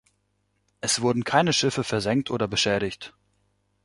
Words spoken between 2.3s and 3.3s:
oder beschädigt.